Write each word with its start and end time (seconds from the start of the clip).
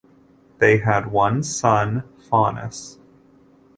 They 0.57 0.79
had 0.79 1.11
one 1.11 1.43
son, 1.43 2.05
Faunus. 2.17 2.97